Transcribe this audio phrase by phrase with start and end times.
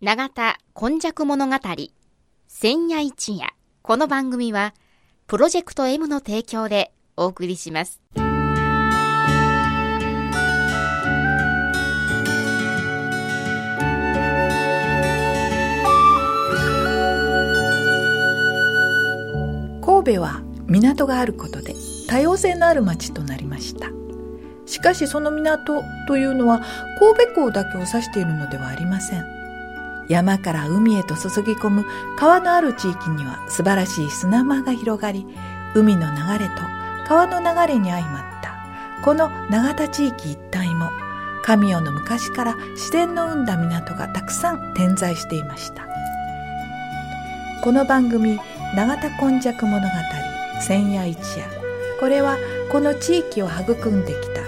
[0.00, 1.56] 永田今昔物語
[2.46, 3.48] 千夜一夜。
[3.82, 4.72] この番組は
[5.26, 8.00] プロジェクト M の提供でお送りします。
[8.14, 8.22] 神
[20.14, 21.74] 戸は港があることで
[22.06, 23.88] 多様性のある町となりました。
[24.64, 26.62] しかしその港というのは
[27.00, 29.47] 神戸港だけを指しているのではありません。
[30.08, 35.26] 山から海へと注ぎ込む川のある地域には素晴らしい砂間が広がり
[35.74, 36.62] 海の流れと
[37.06, 38.38] 川の流れに相まった。
[39.02, 40.90] この永田地域一帯も
[41.44, 45.86] 神代の昔から自然の生んだ港がたくさん点在していました。
[47.62, 48.38] この番組
[48.74, 49.88] 「永田今昔物語
[50.60, 51.46] 千夜一夜」
[52.00, 52.36] これは
[52.70, 54.47] この地域を育んできた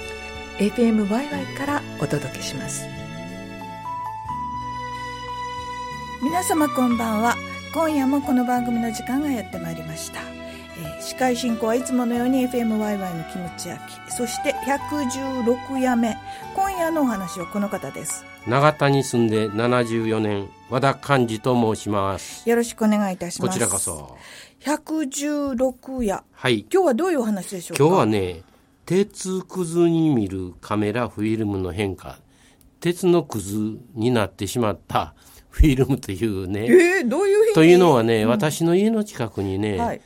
[0.61, 2.85] FMYY からお届けします。
[6.21, 7.35] 皆様こんばんは。
[7.73, 14.13] 今夜もこの番組の時間がやってまいりました、えー、司会進行はいつものように FMYY のキムチ焼き。
[14.13, 16.15] そして116夜目。
[16.55, 18.23] 今夜のお話はこの方です。
[18.45, 22.47] 長田に住んで74年和田寛治と申します。
[22.47, 23.49] よろしくお願いいたします。
[23.49, 24.15] こちらこそ。
[24.59, 26.23] 116夜。
[26.33, 26.67] はい。
[26.71, 27.83] 今日はどういうお話でしょうか？
[27.83, 28.43] 今日はね
[28.85, 32.17] 鉄くずに見るカメラフィルムの変化
[32.79, 35.13] 鉄のくずになってしまった
[35.49, 36.65] フィルムというね。
[36.65, 40.01] えー、どういうというのはね、うん、私の家の近くにね、はい、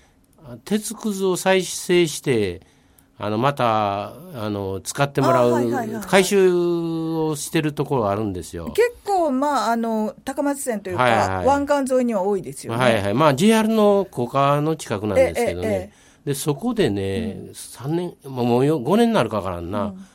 [0.66, 2.62] 鉄くずを再生して、
[3.18, 8.72] あの、また、あの、使ってもらう、回収をしてるところがあるんですよ。
[8.72, 12.80] 結構、まあ、あの、高松線というか、はいはい、湾岸沿いには多いですよね。
[12.80, 13.14] はいはい。
[13.14, 15.68] まあ、JR の高架の近くなんですけどね。
[15.68, 19.86] えええ、で、そこでね、うん、3年、もう5年になるかからんな。
[19.86, 20.06] うん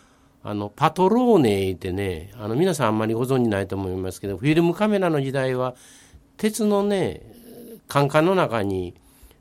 [0.43, 5.75] あの、パトローネってね、あの、皆さんあんまりご存じないと思いますけど、フィルムカメラの時代は、
[6.39, 7.21] 鉄のね、
[7.89, 8.95] カンカンの中に、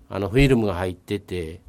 [0.10, 1.62] あの、フィルムが入ってて、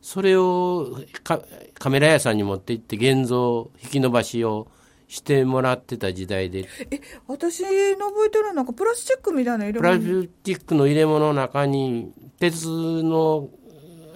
[0.00, 4.68] それをカメラ屋さんに持って行って現像、引き伸ばしを
[5.06, 6.66] してもらってた時代で。
[6.90, 7.62] え、私
[7.96, 13.50] の覚えてるなんかプラスチックみたいな入れ物プラスチックの入れ物の中に、鉄の、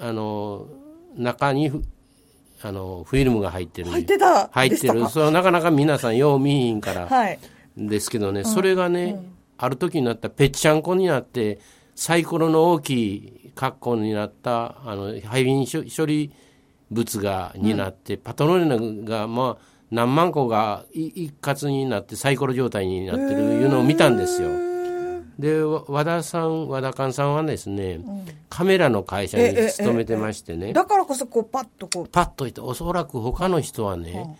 [0.03, 0.67] あの、
[1.17, 1.71] 中に
[2.63, 3.91] あのフィルムが入ってる。
[3.91, 4.49] 入ってた。
[4.49, 5.09] 入ってる。
[5.09, 7.39] それはなかなか皆さんよう見ひんから、はい、
[7.77, 11.61] ですけどね、それがね、うん、ある時になったぺっちゃんこになって
[11.95, 16.33] サイコロの大きい格好になったあの廃品処理
[16.91, 24.72] 物がになって、うん、パトローネがまあ何万個が一括になってサイコロ状態になってるいうのを見たんですよ。
[25.39, 30.73] で和田さん和田勘さんはですね、うん、カメラの会社に勤めてましてね。
[30.73, 32.09] だからこそこうパッとこう。
[32.09, 34.37] パッといておそらく他の人はね、うん、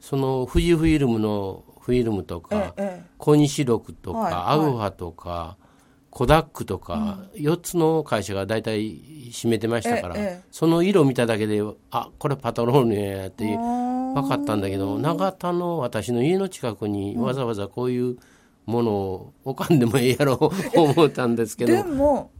[0.00, 2.74] その富士フィルムのフィルムとか、
[3.18, 5.58] 小西録とか、はい、アウファとか、
[6.14, 9.00] コダックとか、うん、4つの会社が大体
[9.32, 10.16] 占めてましたから、
[10.50, 11.60] その色を見ただけで
[11.90, 18.16] あこれパトロールやって分かったんだけど永田の私の家の近くにわざわざこういう、
[18.66, 21.72] ものを置かんでもええやろう 思ったんですけど。
[21.72, 22.30] でも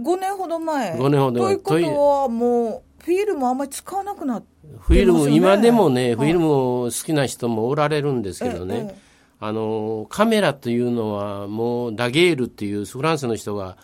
[0.00, 0.94] 5年ほど前。
[0.94, 1.56] 5年ほど前。
[1.56, 8.98] ということはもうフィルムあんまり使わなくなって、ね、フィルム今でもね、フィルム好きな人もおられるんですけどね、ええ、
[9.40, 13.76] あのカメラというのはもうダゲールっていうフランスの人が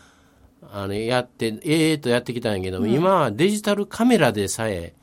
[0.73, 4.95] あのやってええー、とやってきたんやけど、うん、今はデジタルカメラでさえ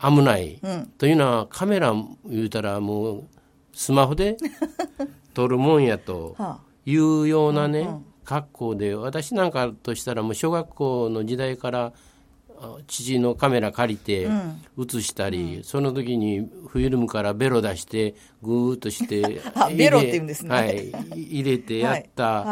[0.00, 1.92] 危ない、うんうん、というのはカメラ
[2.26, 3.24] 言うたらもう
[3.78, 4.36] スマホで
[5.34, 6.36] 取るもんやと
[6.84, 7.88] いうようなね、
[8.24, 11.92] 格好で私なんかとしたらもう小学校の時代から
[12.88, 14.28] 父のカメラ借りて
[14.76, 19.40] 写したり、うん、その時にフィルムからベロ出してグーッとして
[19.76, 22.44] ベロって言うんですね、はい、入れてやった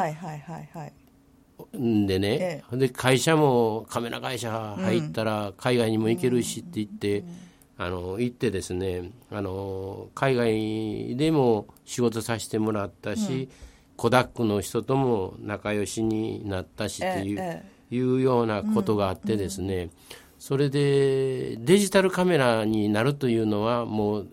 [1.77, 7.46] んでね、ええ、で会社もカメラ会社入ったら海外にも行けるしって言って、うん
[7.78, 13.49] あの行ってですねあの海外でも仕事させてもらったし、うん、
[13.96, 19.82] コダックの人とも仲良しになったしっていう,、ええいうようなことがあってですね、うん。
[19.82, 19.90] うん、
[20.38, 24.28] それでデジタルカメラになるというのはもう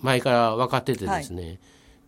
[0.00, 1.58] 前から分かっててですね、はい、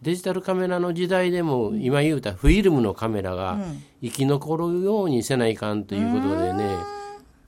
[0.02, 3.58] デジタルカメラの時代でも、今言うたフィルムのカメラが
[4.02, 6.64] 生き残るようにせないかんということでね、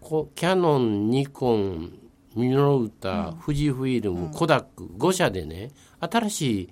[0.00, 1.92] こキャノン、ニコン、
[2.34, 5.70] ミノルタ、富士フィルム、コダック5社でね
[6.00, 6.70] 新しい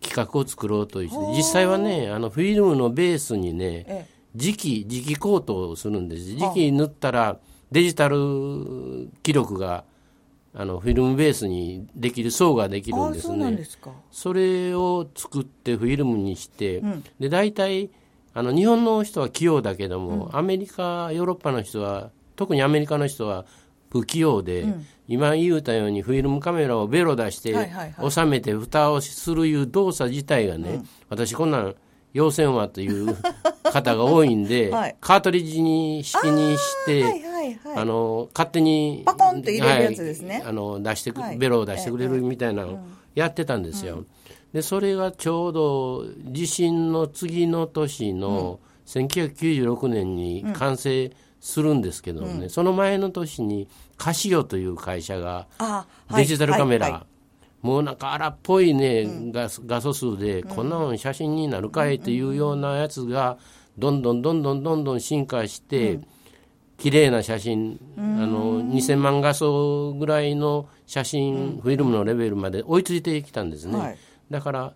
[0.00, 7.38] 企画を作ろうとして実際はねあのフィルムのベースにね磁気磁気コートをするんです磁気塗ったら
[7.70, 9.84] デジタル記録が
[10.54, 13.58] あのフィルムベースにできる層ができるんですね。
[14.10, 17.90] それを作ってフィルムにして、うん、で大体
[18.34, 23.44] あの日本の人は器用だけども、うん、アメリカヨーロッパの人は特にアメリカの人は
[23.90, 27.54] 不器用で、うん、今言うたようにフィルムカメラをベロ出して
[28.08, 31.74] 収めて蓋をするいう動作自体がね、うん、私こんなん
[32.12, 33.16] 陽線はという
[33.64, 42.78] 方が多いんで、 はい、カートリッジに式にして、はいはいはい、あの勝手にパコンって入れるやつですね、はい、あの出してベロを出してくれるみたいなのを
[43.14, 44.04] やってたんですよ。
[44.52, 55.46] でそれがちょうど地震の次の年の1996年に完成するんですけどね、うん、その前の年にカシオという会社が
[56.16, 57.06] デジタルカメラ、はいは
[57.62, 63.38] い、もうなんか荒っぽいね、うん、画画素数で、こんなの写真になるかいっていうようなやつが
[63.76, 66.06] どんどんどんどんどんどん進化して、うん、
[66.78, 73.78] 綺麗な写真、あの2000万画素ぐらいの写真、フィルムのレベルまで追いついてきたんですね。
[73.78, 73.98] はい、
[74.30, 74.74] だから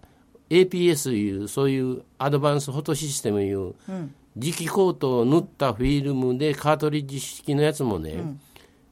[0.51, 3.75] APS いうそういうアドバンスフォトシステムいう、
[4.39, 8.41] 磁気コートを塗ったフィルムでカートリッジ式のやつもね、うん、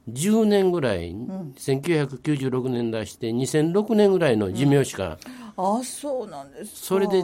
[0.09, 5.17] 10年ぐらい、うん、1996年出して2006年ぐらいの寿命しか、
[5.57, 7.23] うん、あそうなんですそれで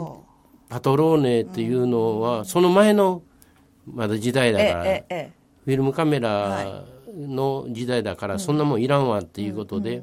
[0.68, 3.22] パトローネっていうのは、その前の
[3.86, 6.84] まだ時代だから、フィルムカメラ
[7.16, 10.02] の時代だから、そんなもんいらんわっていうことで、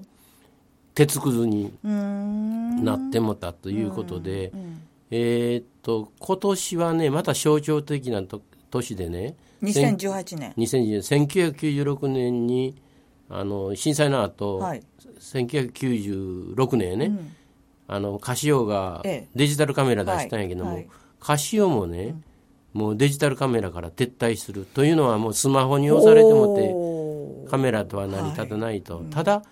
[0.95, 4.51] 鉄くずになってもたということで、
[5.11, 8.23] えー、っと今年はねまた象徴的な
[8.69, 10.53] 年でね2018年。
[10.57, 12.47] 2010 1996年。
[12.47, 12.75] に
[13.29, 14.83] あの震災の後、はい、
[15.19, 17.35] 1996年ね、うん、
[17.87, 20.79] あのカシオがデジタルカメラ出したんやけども、はい。
[20.81, 22.15] はい、カシオもね、
[22.75, 29.43] うん、もうデジタルカメラから撤退するというのはもうスマホに押されてもってカメラとは成り立たないと、ただ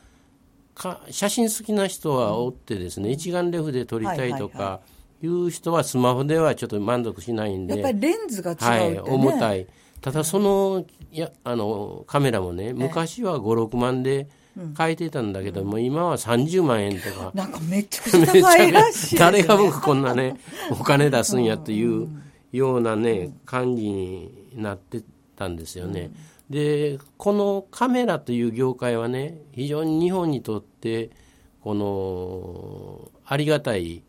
[0.75, 4.92] か写真好きな人はおってですね、一眼レフで撮りたいとか、い
[5.27, 7.75] う人はスマホではちょっと満足しないんで。
[7.75, 9.67] やっぱりレンズが違う、ね、はい、重たい。
[10.01, 14.27] ただそのやあのカメラもね昔は56万で
[14.75, 17.31] 買えてたんだけども、うん、今は30万円とか。
[17.33, 20.35] なんかめちゃくちゃ高いらしい、ね、誰が僕こんなね
[20.71, 22.09] お金出すんやっていう
[22.51, 25.01] ようなね感じになって
[25.37, 26.11] たんですよね、
[26.49, 31.09] うん、でこのカメラという業界はね非常に日本にとって
[31.61, 34.03] このありがたい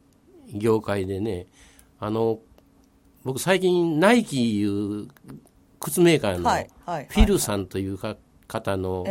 [0.55, 1.47] 業界でね
[2.01, 2.39] あの
[3.25, 5.09] 僕最近ナイキいう
[5.81, 6.51] 靴メーカーの
[7.09, 8.17] フィルさんというか
[8.47, 9.05] 方の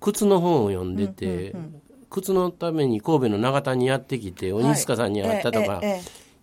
[0.00, 1.54] 靴の本を読んでて、
[2.08, 5.80] 靴のために神戸の長田にやってきて鬼塚さんに会ったとか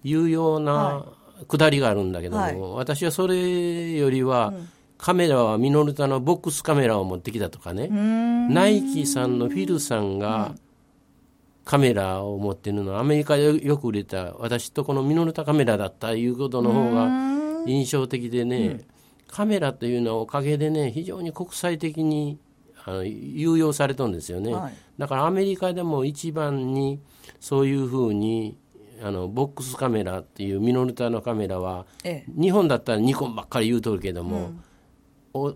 [0.04, 1.06] いうような
[1.48, 4.54] くだりがあるんだけども、私はそれよりは、
[4.98, 7.88] カメラはミノルタのボックスカメラを持ってきたとかね。
[7.90, 10.56] ナイキさんのフィルさんが、
[11.68, 17.10] カメラを持ってるのはアメリカでよく売れた私とこのミノルタカメラだったいうことの方が
[17.66, 18.86] 印象的でね、うん、
[19.28, 22.40] カメラというのはおかげでね非常に国際的に
[22.86, 27.02] あの有用されたんですよね、はい、だからアメリカでも一番に
[27.42, 28.58] そういうふうに
[29.04, 34.64] あのボックスカメラっていうミノルタのカメラは、ええ、日本だったらニコンばっかり言うとるけども、うん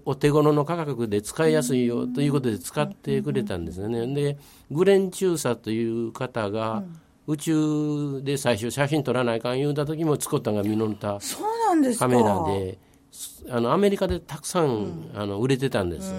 [0.05, 4.07] お手頃の価格で使いやすいよということで使ってくれたんですよね。
[4.13, 4.37] で
[4.69, 6.83] グレン中佐という方が、
[7.27, 11.19] 宇宙で最初写真撮らないかん言うた時も作ったのがミノルタ
[11.97, 12.77] カメラで
[13.49, 16.13] あのアメリカでたくさん、うん、あの売れてたんです。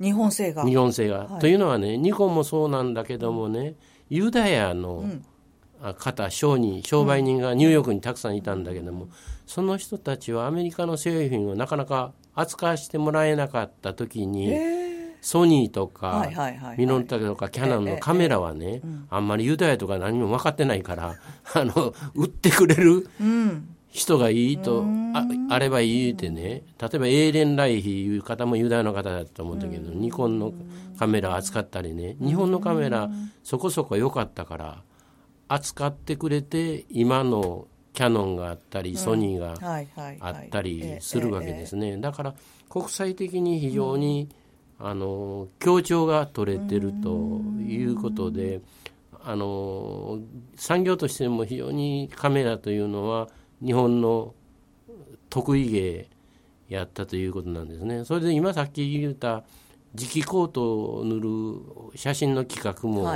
[0.00, 0.64] 日本製が。
[0.64, 3.74] 日本製が、はい、というのはねニコンもそうなんだけどもね
[4.10, 5.04] ユダヤの
[5.98, 9.08] 方商人商売人がニューヨークにたくさんいたんだけども、
[9.46, 14.52] その人たちはアメリカの製品をなかなか扱わせてもらえなかった時に、
[15.20, 16.28] ソニーとか、
[16.76, 21.16] ミノルタとかキャノンのカメラはね、あんまりユダヤとか何も分かってないから
[21.54, 23.08] あの売ってくれる
[23.88, 26.62] 人がいいと、ああればいいってね。
[26.78, 30.52] 例えばエーレン・ライヒいう方もユダヤの方だと思うんだけど、ニコンの
[30.98, 33.10] カメラ扱ったりね日本のカメラ
[33.42, 34.82] そこそこ良かったから
[35.48, 39.54] 扱ってくれて今のキャノンがあったりソニーが
[40.20, 41.96] あったりするわけですね。
[41.96, 42.34] だから
[42.68, 44.28] 国際的に非常に、
[44.80, 48.60] あの協調が取れてるということで
[49.22, 50.18] あの
[50.56, 53.28] 産業としても非常にカメラというのは
[53.64, 54.34] 日本の
[55.30, 56.08] 得意芸
[56.68, 58.04] やったということなんですね。
[58.04, 59.44] それで今さっき言った
[59.94, 61.20] 磁気コートを塗
[61.92, 63.08] る写真の企画も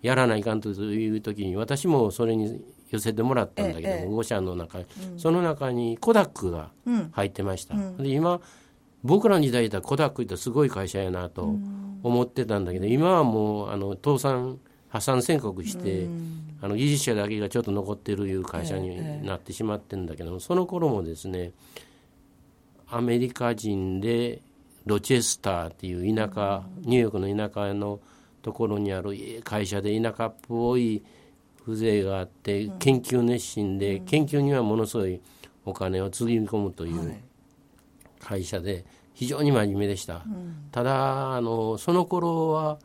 [0.00, 4.86] やらないかんという時に私もそれに寄せてもらったんだけども、ええ、5社の中、うん、
[5.18, 6.70] その中にコダックが
[7.12, 7.74] 入ってました。
[7.74, 8.40] うん、で今
[9.02, 11.54] 僕らの時代だコダックってすごい会社やなと
[12.02, 16.06] 思ってたんだけど、今はもうあの倒産破産宣告して、
[16.60, 21.52] あの技術者だけがちょっと残ってるいう会社になってしまってるんだけども、その頃もですね
[22.88, 24.42] アメリカ人で
[24.84, 28.00] ロチェスターっていう田舎ニューヨークの田舎の
[28.42, 31.02] ところにある会社で田舎っぽい
[31.64, 35.20] 風情があって研究熱心で、研究にはものすごい
[35.64, 37.16] お金をつぎ込むという
[38.18, 40.24] 会社で非常に真面目でした、
[40.72, 42.78] ただあのその頃は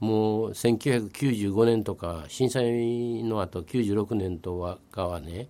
[0.00, 5.46] もう1995年とか震災の後96年とかはね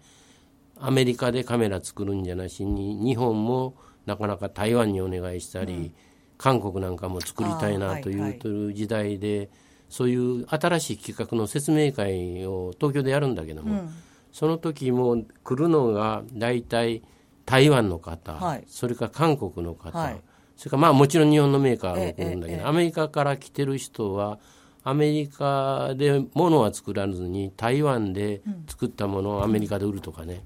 [0.78, 5.94] アメリカでカメラ作るんじゃなしに日本もなかなか台湾にお願いしたり、うん、
[6.36, 9.48] 韓国なんかも作りたいなという時代で、
[9.92, 13.94] そういう新しい企画の説明会を東京でやるんだけども、うん、
[14.32, 17.02] その時も来るのが大体
[17.44, 20.20] 台湾の方、はい、それから韓国の方、はい。
[20.56, 24.38] それからまあもちろん日本のメーカーも来るんだけど、アメリカから来てる人は
[24.82, 30.42] アメリカで物は作らずに台湾で作ったものをアメリカで売るとかね、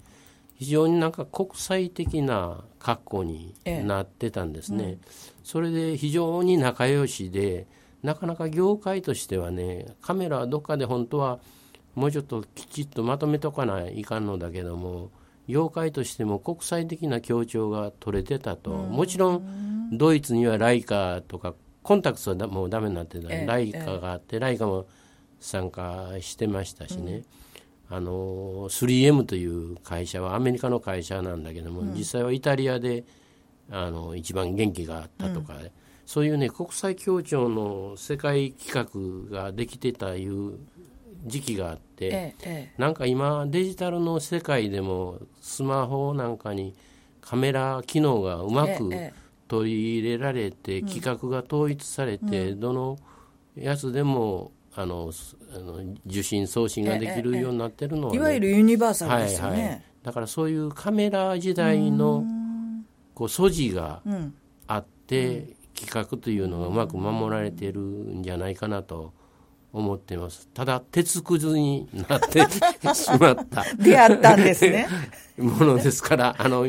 [0.56, 5.00] 非常になんか国際的な格好になってたんですね、ええうん、
[5.44, 7.68] それで非常に仲良しで
[8.06, 11.40] なかなか業界としてはねカメラはどっかで本当は
[11.96, 15.10] もうちょっときちっとまとめとかないかんのだけども
[15.48, 24.88] 業界としても国際的な協調が取れてたと、もちろんドイツにはライカとかコンタクトはもうダメになってた、ええ、ライカがあって、ライカも
[25.38, 27.22] 参加してましたしね、
[27.90, 28.12] うん、あの
[28.68, 33.04] 3M という会社はアメリカの会社なんだけども、うん、実際はイタリアで
[33.70, 35.70] あの一番元気があったとか、うん、
[36.06, 40.54] そういうね国際協調の世界企画ができてたいう
[41.26, 46.75] 時期があって、ええ、なんか今デジタルの世界でもスマホなんかに
[47.20, 48.88] カメラ機能がうまく
[49.48, 52.98] 取り入れられて、企画が統一されて、どの
[53.56, 55.10] やつでもあの
[55.52, 62.25] あの受信送信ができるようになってるのは、ね、いわゆるユニバーサルですよね、はいはい、だからそういうカメラ時代の
[63.14, 64.02] こう素地が
[64.68, 69.12] あって、企画というのがうまく守られてるんじゃないかなと
[69.73, 72.40] 思っていますただ鉄くずになって
[72.95, 74.88] しまった出会ったんですね
[75.37, 76.66] ものですからあの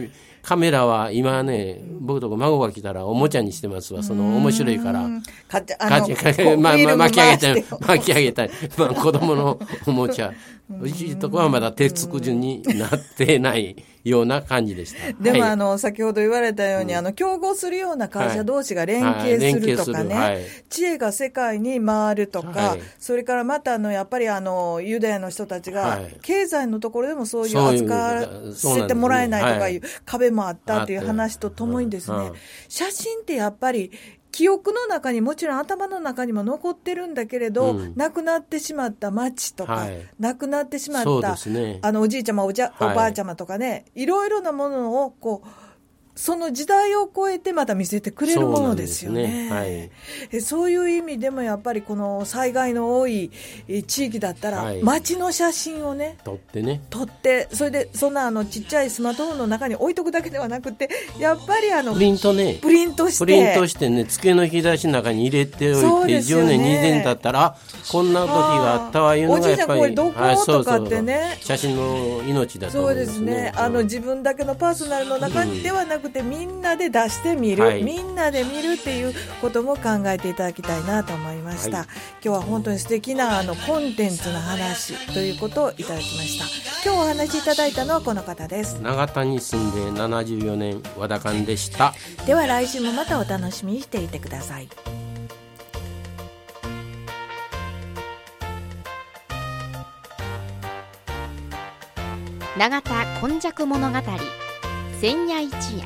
[0.47, 4.01] カメラは今ね、僕とか孫が来たらおもちゃにしてますわ。
[4.01, 5.01] その面白いから。
[5.49, 7.65] かあのまあ、まあ、巻き上げたい。
[7.81, 8.49] 巻き上げたい。
[8.77, 10.31] まあ、 子供のおもちゃ。
[10.79, 13.75] うちとこはまだ鉄くじになってない
[14.09, 15.13] ような感じでした。
[15.21, 32.31] でも、はい、あの、先ほど言われたように、うん、あの、競合するような会社同士が連携するとかね、はいはい、知恵が世界に回るとか、それからまた、あの、やっぱりあの、ユダヤの人たちが、経済のところでもそういう扱わせてもらえないとかいう壁もあったという話とともにですね、
[32.69, 33.91] 写真ってやっぱり、
[34.37, 45.47] 記憶の中にもちろん頭の中にも残ってるんだけれど、うん、亡くなってしまった町とか、はい、亡くなってしまった、ね、あのおじいちゃまおじゃ、はい、おばあちゃまとかねいろいろなものをこう
[46.17, 49.47] その時代を超えてまた見せてくれるものですよね。
[49.49, 53.31] そうはい、そういう意味でもやっぱりこの災害の多い
[53.85, 56.81] 地域だったら、街の写真をね撮ってね。
[56.89, 62.57] 撮ってそれでそんなあのちっちゃいスマートフォンの中に置いとくだけではなくてやっぱりあのプリントね。
[62.61, 63.19] プリントして。
[63.19, 67.55] プリントしてね机の引き出しの中に入れておいて、ね、10年2年経ったら
[67.91, 71.37] こんな時があったわいうのがやっぱりおじいちゃんこれどことかってね。
[71.41, 73.15] 写真の命だと思うんですね。
[73.15, 81.87] そうですね、あの自分だけのパーソナルの中ではなくて、みんなで出してみる、はい、みんなで見るっていうことも考えていただきたいなと思いました、はい、
[82.23, 86.45] 今日は本当に素敵なあのコンテンツの話ということをいただきました。
[86.89, 88.79] 今日お話しいただいたのはこの方です。
[88.81, 91.93] 長田に住んで74年和田勘でした。
[92.25, 94.69] では来週もまたお楽しみにしていてください。
[102.57, 104.46] 永田今昔物語
[104.99, 105.85] 千夜一夜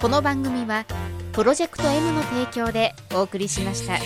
[0.00, 0.86] この番組は
[1.32, 3.98] プロジェクト M の提供でお送りしました。